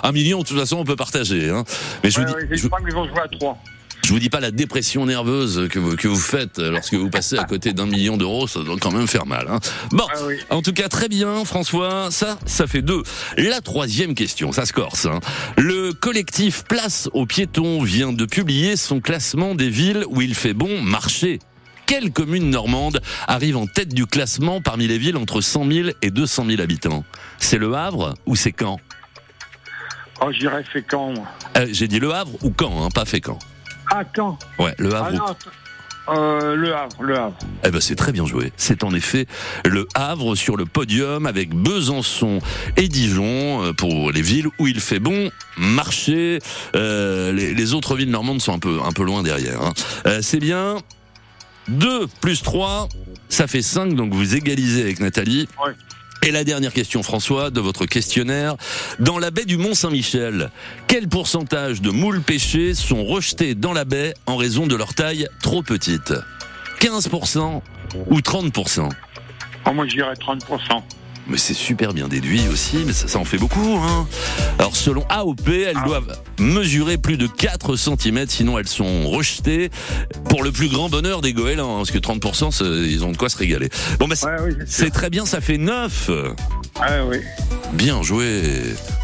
[0.02, 1.48] Un million, de toute façon, on peut partager.
[1.50, 1.64] Hein.
[2.02, 3.58] Mais je vous, dis, je, je crois qu'ils vont jouer à 3.
[4.04, 7.38] je vous dis pas la dépression nerveuse que vous, que vous faites lorsque vous passez
[7.38, 9.46] à côté d'un million d'euros, ça doit quand même faire mal.
[9.48, 9.60] Hein.
[9.92, 10.06] Bon,
[10.50, 12.08] en tout cas, très bien, François.
[12.10, 13.02] Ça, ça fait deux.
[13.38, 15.06] La troisième question, ça se corse.
[15.06, 15.20] Hein.
[15.56, 20.54] Le collectif Place aux piétons vient de publier son classement des villes où il fait
[20.54, 21.38] bon marcher.
[21.86, 26.10] Quelle commune normande arrive en tête du classement parmi les villes entre 100 000 et
[26.10, 27.04] 200 000 habitants?
[27.38, 28.80] C'est Le Havre ou c'est Caen?
[30.20, 31.14] Oh, je dirais Fécamp.
[31.56, 33.38] Euh, J'ai dit Le Havre ou Caen, hein, pas Fécamp.
[33.90, 35.08] Ah, quand Ouais, Le Havre.
[35.10, 35.36] Ah ou- non,
[36.20, 37.36] euh, Le Havre, Le Havre.
[37.64, 38.52] Eh ben c'est très bien joué.
[38.56, 39.26] C'est en effet
[39.64, 42.40] le Havre sur le podium avec Besançon
[42.76, 46.38] et Dijon euh, pour les villes où il fait bon marcher.
[46.76, 49.62] Euh, les, les autres villes normandes sont un peu un peu loin derrière.
[49.62, 49.72] hein.
[50.06, 50.76] Euh, c'est bien.
[51.68, 52.90] 2 plus 3,
[53.30, 55.48] ça fait 5, donc vous égalisez avec Nathalie.
[56.26, 58.56] Et la dernière question, François, de votre questionnaire.
[58.98, 60.50] Dans la baie du Mont-Saint-Michel,
[60.86, 65.28] quel pourcentage de moules pêchées sont rejetés dans la baie en raison de leur taille
[65.42, 66.14] trop petite?
[66.80, 67.60] 15%
[68.06, 68.88] ou 30%
[69.66, 70.82] Oh, moi, je dirais 30%.
[71.26, 73.78] Mais c'est super bien déduit aussi, mais ça, ça en fait beaucoup.
[73.82, 74.06] Hein.
[74.58, 79.70] Alors selon AOP, elles doivent mesurer plus de 4 cm, sinon elles sont rejetées
[80.28, 83.16] pour le plus grand bonheur des goélands, hein, parce que 30%, c'est- ils ont de
[83.16, 83.68] quoi se régaler.
[83.98, 84.26] Bon, bah, c'est
[84.66, 86.08] c'est très bien, ça fait 9
[86.80, 87.18] Ah oui.
[87.74, 88.42] Bien joué.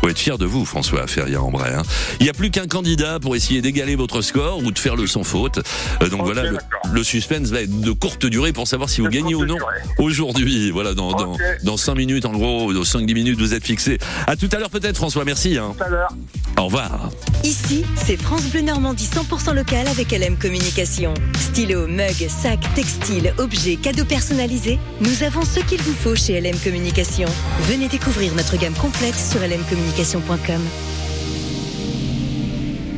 [0.00, 1.74] Faut être fier de vous, François Ferrier en vrai.
[1.74, 1.82] hein.
[2.20, 5.06] Il n'y a plus qu'un candidat pour essayer d'égaler votre score ou de faire le
[5.06, 5.60] sans faute.
[6.02, 6.44] Euh, donc voilà,
[6.92, 9.56] le, suspense va être de courte durée pour savoir si vous De gagnez ou non
[9.98, 10.70] aujourd'hui.
[10.70, 13.98] Voilà, dans, dans, dans 5 minutes, en gros, dans 5-10 minutes, vous êtes fixé.
[14.26, 15.24] À tout à l'heure peut-être, François.
[15.24, 15.58] Merci.
[15.58, 15.74] hein.
[15.76, 16.12] Tout à l'heure.
[16.56, 17.10] Au revoir.
[17.44, 21.14] Ici, c'est France Bleu Normandie 100% local avec LM Communication.
[21.38, 24.78] Stylo, mug, sac, textile, objets, cadeaux personnalisés.
[25.00, 27.28] Nous avons ce qu'il vous faut chez LM Communication.
[27.62, 30.60] Venez découvrir notre gamme complète sur lmcommunication.com.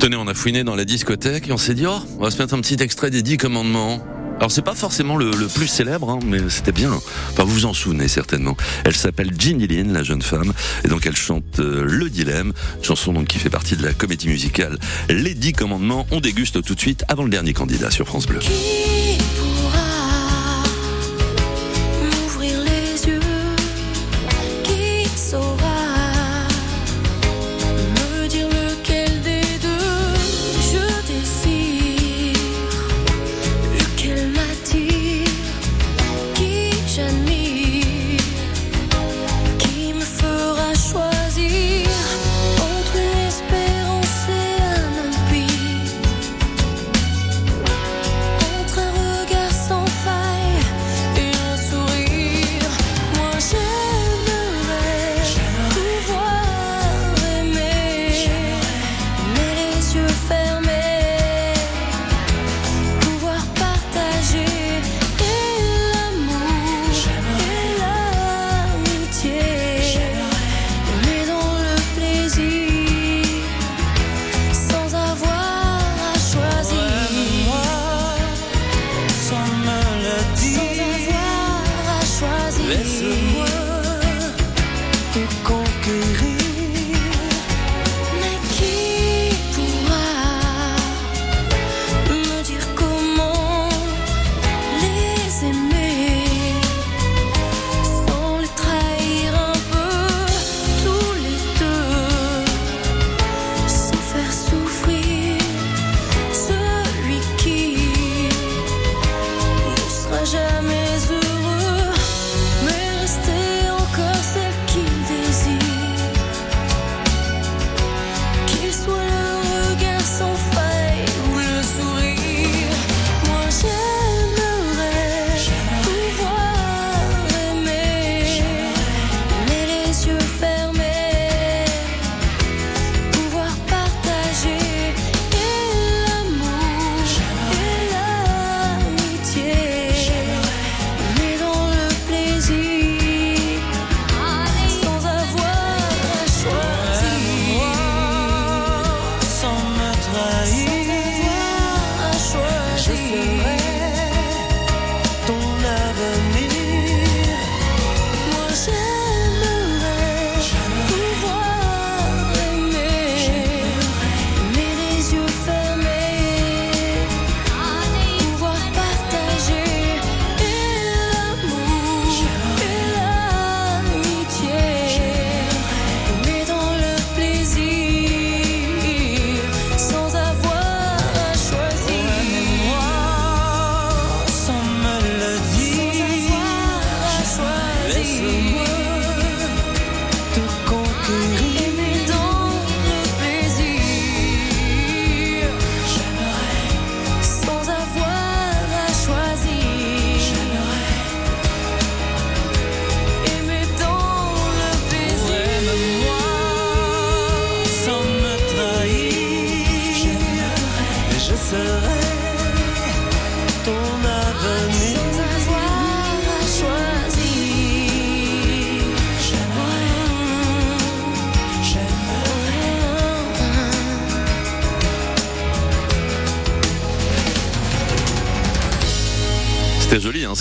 [0.01, 2.39] Tenez, on a fouiné dans la discothèque et on s'est dit, oh, on va se
[2.39, 4.05] mettre un petit extrait des 10 commandements.
[4.39, 6.91] Alors c'est pas forcément le, le plus célèbre, hein, mais c'était bien.
[7.31, 8.57] Enfin, vous vous en souvenez certainement.
[8.85, 10.53] Elle s'appelle Ginny Lynn, la jeune femme,
[10.85, 13.93] et donc elle chante euh, Le Dilemme, une chanson donc qui fait partie de la
[13.93, 16.09] comédie musicale Les 10 commandements.
[16.11, 18.41] On déguste tout de suite avant le dernier candidat sur France Bleu.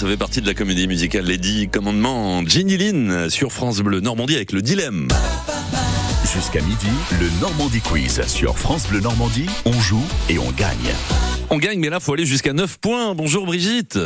[0.02, 2.42] Ça fait partie de la comédie musicale Les 10 commandements.
[2.44, 5.08] Ginny Lynn sur France Bleu Normandie avec le dilemme.
[6.34, 6.88] Jusqu'à midi,
[7.20, 9.46] le Normandie Quiz sur France Bleu Normandie.
[9.66, 10.92] On joue et on gagne.
[11.52, 13.14] On gagne, mais là, faut aller jusqu'à 9 points.
[13.14, 14.00] Bonjour Brigitte.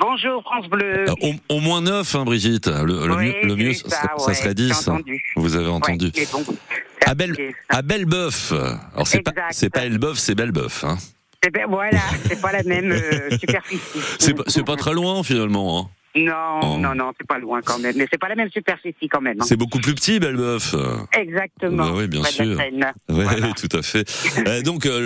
[0.00, 1.08] Bonjour France Bleu.
[1.08, 1.14] Euh,
[1.48, 2.68] Au, au moins 9, hein, Brigitte.
[2.68, 4.88] Le, le Oui, mieux, le ça, serait j'ai 10.
[4.88, 5.20] entendu.
[5.34, 6.06] Vous avez entendu.
[6.06, 6.44] Ouais, mais bon,
[7.06, 7.34] à Belle,
[7.70, 8.52] à Bellebeuf.
[8.94, 10.84] Alors c'est pas, c'est pas Elbeuf, c'est Bellebeuf.
[10.84, 10.96] Hein.
[11.46, 14.00] Eh ben, voilà, c'est pas la même euh, superficie.
[14.18, 15.78] C'est pas, pas très loin finalement.
[15.78, 15.88] Hein.
[16.16, 17.94] Non, non, non, c'est pas loin quand même.
[17.96, 19.40] Mais c'est pas la même superficie quand même.
[19.40, 19.44] hein.
[19.46, 20.74] C'est beaucoup plus petit, Belle-Bœuf.
[21.18, 21.86] Exactement.
[21.86, 22.56] Bah oui, bien sûr.
[23.08, 23.24] Oui,
[23.56, 24.04] tout à fait.
[24.46, 25.00] Euh, donc euh,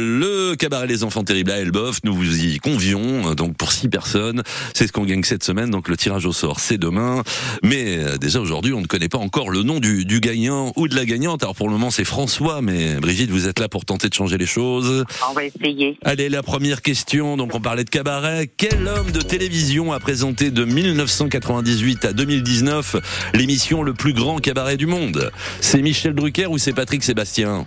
[0.51, 3.31] le cabaret Les Enfants Terribles à Elbeuf, nous vous y convions.
[3.31, 4.43] euh, Donc pour six personnes,
[4.75, 5.71] c'est ce qu'on gagne cette semaine.
[5.71, 7.23] Donc le tirage au sort, c'est demain.
[7.63, 10.89] Mais euh, déjà aujourd'hui, on ne connaît pas encore le nom du, du gagnant ou
[10.89, 11.43] de la gagnante.
[11.43, 12.61] Alors pour le moment, c'est François.
[12.63, 15.05] Mais Brigitte, vous êtes là pour tenter de changer les choses.
[15.31, 15.99] On va essayer.
[16.05, 17.37] Allez, la première question.
[17.37, 18.51] Donc on parlait de cabaret.
[18.57, 20.65] Quel homme de télévision a présenté de
[20.99, 22.97] 1998 à 2019
[23.35, 25.31] l'émission Le plus grand cabaret du monde
[25.61, 27.67] C'est Michel Drucker ou c'est Patrick Sébastien?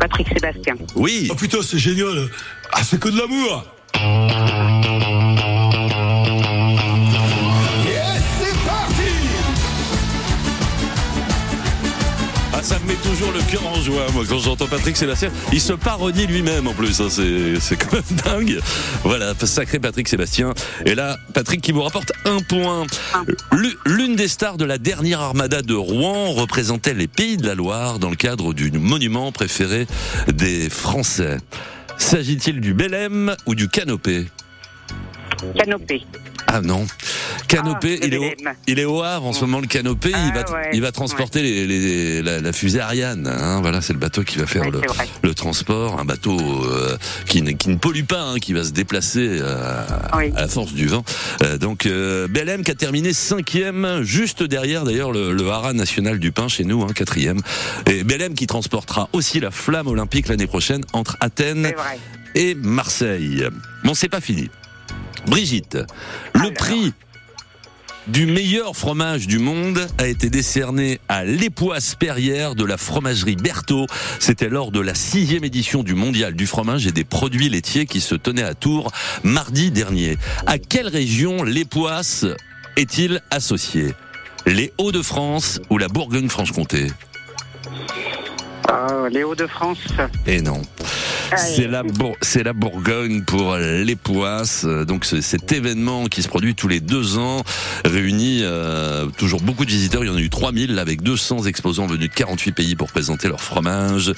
[0.00, 0.74] Patrick Sébastien.
[0.94, 1.28] Oui.
[1.30, 2.28] Oh putain, c'est génial.
[2.72, 3.64] Ah, c'est que de l'amour.
[12.66, 15.30] Ça me met toujours le cœur en joie, moi, quand j'entends Patrick Sébastien.
[15.52, 17.00] Il se parodie lui-même, en plus.
[17.00, 18.60] hein, c'est, quand même dingue.
[19.04, 20.52] Voilà, sacré Patrick Sébastien.
[20.84, 22.84] Et là, Patrick qui vous rapporte un point.
[23.52, 27.54] L'u- L'une des stars de la dernière armada de Rouen représentait les Pays de la
[27.54, 29.86] Loire dans le cadre du monument préféré
[30.32, 31.38] des Français.
[31.98, 34.26] S'agit-il du Belém ou du Canopé
[35.56, 36.02] Canopé.
[36.48, 36.86] Ah non.
[37.48, 38.24] Canopé, Ah, il, est au,
[38.66, 40.10] il est au Havre en ce moment, le Canopé.
[40.10, 43.26] il, va, Ah, ouais, il va transporter les, les- la, la fusée Ariane.
[43.26, 43.60] hein.
[43.60, 44.80] voilà, c'est le bateau qui va faire Ouais, le,
[45.22, 45.98] le transport.
[46.00, 49.84] Un bateau euh, qui, ne, qui ne pollue pas, hein, qui va se déplacer euh,
[50.12, 51.04] à la force du vent.
[51.42, 56.18] Euh, donc, euh, Belém qui a terminé cinquième, juste derrière d'ailleurs le, le haras national
[56.18, 57.40] du pain chez nous, hein, quatrième.
[57.90, 61.72] Et Belém qui transportera aussi la flamme olympique l'année prochaine entre Athènes
[62.34, 63.46] et Marseille.
[63.84, 64.48] Bon, c'est pas fini.
[65.26, 65.78] Brigitte,
[66.34, 66.92] le prix
[68.06, 73.86] du meilleur fromage du monde a été décerné à l'époisse Perrière de la fromagerie Berthaud.
[74.20, 78.00] C'était lors de la sixième édition du mondial du fromage et des produits laitiers qui
[78.00, 78.92] se tenait à Tours
[79.24, 80.16] mardi dernier.
[80.46, 82.24] À quelle région l'époisse
[82.76, 83.92] est-il associé?
[84.46, 86.86] Les Hauts-de-France ou la Bourgogne-Franche-Comté?
[88.68, 89.78] Ah, les Hauts-de-France.
[90.26, 90.62] Et non.
[92.22, 94.64] C'est la, Bourgogne pour les poisses.
[94.64, 97.42] Euh, Donc cet événement qui se produit tous les deux ans
[97.84, 100.04] réunit euh, toujours beaucoup de visiteurs.
[100.04, 102.90] Il y en a eu 3000 là, avec 200 exposants venus de 48 pays pour
[102.90, 104.12] présenter leur fromage.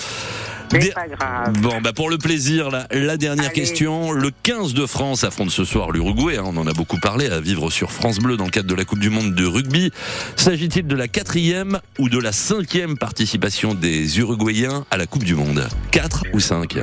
[0.70, 1.52] C'est Des- pas grave.
[1.60, 4.12] Bon, bah pour le plaisir, la, la dernière question.
[4.12, 6.36] Le 15 de France affronte ce soir l'Uruguay.
[6.38, 8.74] hein, on en a beaucoup parlé à vivre sur France Bleu dans le cadre de
[8.74, 9.90] la Coupe du Monde de rugby.
[10.36, 15.34] S'agit-il de la quatrième ou de la cinquième participation des Uruguayens à la Coupe du
[15.34, 15.66] Monde?
[15.90, 16.76] 4 ou 5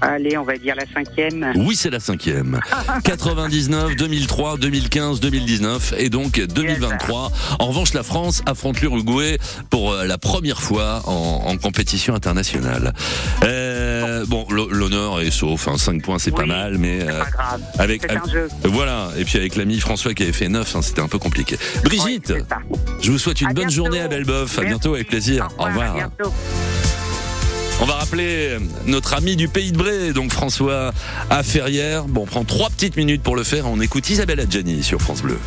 [0.00, 1.52] Allez, on va dire la cinquième.
[1.56, 2.60] Oui, c'est la cinquième.
[3.04, 7.32] 99, 2003, 2015, 2019 et donc 2023.
[7.58, 9.38] En revanche, la France affronte l'Uruguay
[9.70, 12.92] pour euh, la première fois en, en compétition internationale.
[13.44, 15.68] Euh, bon, l'honneur est sauf.
[15.68, 17.60] Hein, 5 points, c'est pas mal, mais euh, grave.
[17.78, 18.48] avec un jeu.
[18.64, 19.10] voilà.
[19.18, 21.58] Et puis avec l'ami François qui avait fait 9, hein, c'était un peu compliqué.
[21.84, 22.32] Brigitte,
[23.00, 24.58] je vous souhaite une bonne journée à Belleboeuf.
[24.58, 25.48] À bientôt, avec plaisir.
[25.58, 26.10] Au revoir.
[27.80, 30.92] On va rappeler notre ami du Pays de Bray, donc François
[31.30, 31.42] à.
[32.08, 33.66] Bon, on prend trois petites minutes pour le faire.
[33.66, 35.38] On écoute Isabelle Adjani sur France Bleu.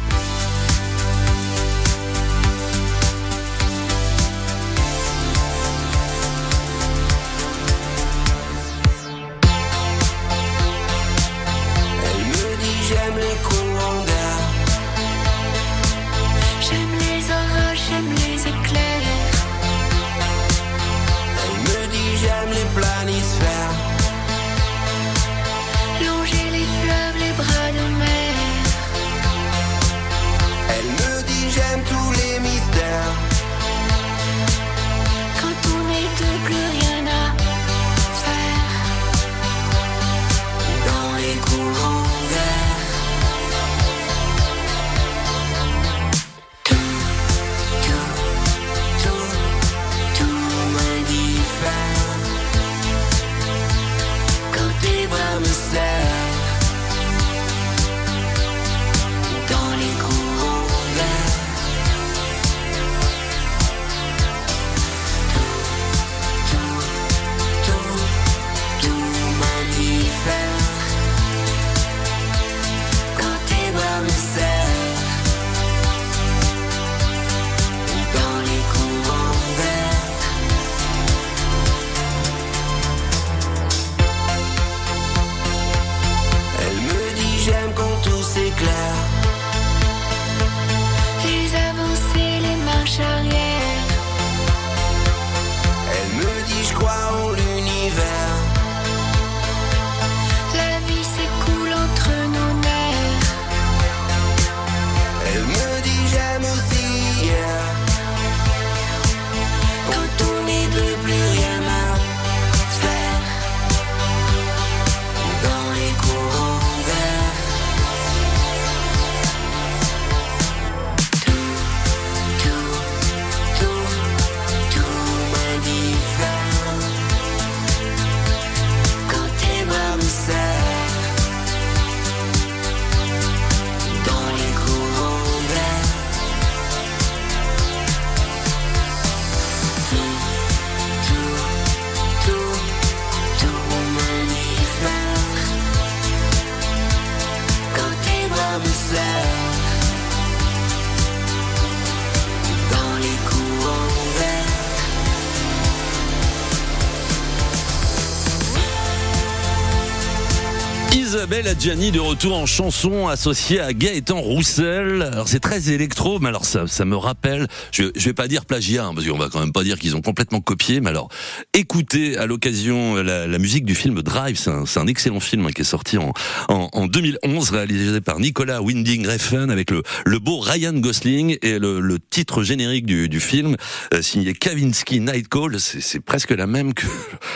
[161.52, 165.02] Adjani de retour en chanson associée à Gaëtan Roussel.
[165.02, 168.46] Alors c'est très électro, mais alors ça, ça me rappelle, je, je vais pas dire
[168.46, 171.10] plagiat, hein, parce qu'on va quand même pas dire qu'ils ont complètement copié, mais alors
[171.54, 175.52] écoutez à l'occasion la, la musique du film Drive, c'est un, un excellent film hein,
[175.54, 176.14] qui est sorti en,
[176.48, 181.60] en, en 2011, réalisé par Nicolas Winding Refn avec le, le beau Ryan Gosling et
[181.60, 183.58] le, le titre générique du, du film
[183.94, 186.88] euh, signé Kavinsky Night Call, c'est presque la même que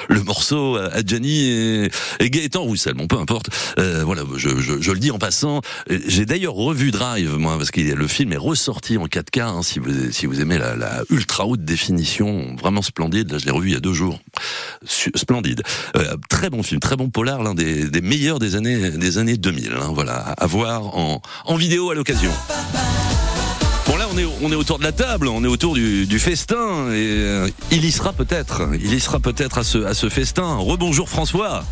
[0.07, 1.91] le morceau Adjani et,
[2.21, 2.93] et Gaëtan Roussel.
[2.93, 3.49] Bon, peu importe.
[3.77, 5.61] Euh, voilà, je, je, je le dis en passant.
[5.89, 9.41] J'ai d'ailleurs revu Drive, moi, parce que le film est ressorti en 4K.
[9.41, 13.31] hein, si vous si vous aimez la, la ultra haute définition, vraiment splendide.
[13.31, 14.19] Là, je l'ai revu il y a deux jours.
[14.85, 15.61] Splendide.
[15.97, 19.37] Euh, très bon film, très bon polar, l'un des, des meilleurs des années des années
[19.37, 19.73] 2000.
[19.73, 22.31] hein, voilà, à voir en en vidéo à l'occasion.
[24.15, 26.95] On est on est autour de la table, on est autour du, du festin et
[26.95, 30.55] euh, il y sera peut-être, il y sera peut-être à ce à ce festin.
[30.55, 31.65] Rebonjour François.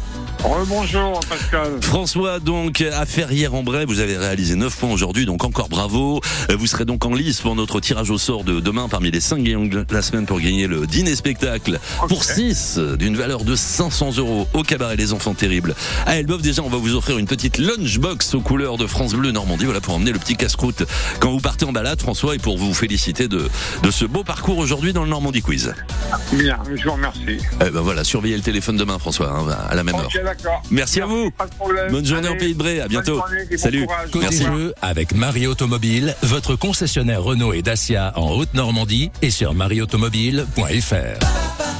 [0.44, 1.72] Rebonjour Pascal.
[1.82, 6.20] François, donc, à Ferrières-en-Bray, vous avez réalisé 9 points aujourd'hui, donc encore bravo.
[6.50, 9.22] Euh, Vous serez donc en lice pour notre tirage au sort de demain parmi les
[9.22, 11.80] 5 gagnants de la semaine pour gagner le dîner spectacle
[12.10, 15.76] pour 6 d'une valeur de 500 euros au cabaret Les Enfants Terribles.
[16.06, 19.32] À Elbeuf, déjà, on va vous offrir une petite lunchbox aux couleurs de France Bleu
[19.32, 20.84] Normandie, voilà, pour emmener le petit casse-croûte
[21.20, 23.48] quand vous partez en balade, François, et pour vous féliciter de,
[23.84, 25.74] de ce beau parcours aujourd'hui dans le Normandie Quiz.
[26.34, 27.38] Bien, je vous remercie.
[27.66, 30.10] Eh ben voilà, surveillez le téléphone demain, François, hein, à la même heure.
[30.24, 30.62] D'accord.
[30.72, 31.32] Merci à vous.
[31.32, 31.92] Pas de problème.
[31.92, 32.80] Bonne journée Allez, en Pays de Bray.
[32.82, 33.18] À bientôt.
[33.18, 33.88] journée et bon Salut.
[34.16, 34.44] Merci.
[34.44, 41.73] jeu avec Marie Automobile, votre concessionnaire Renault et Dacia en Haute-Normandie et sur marieautomobile.fr.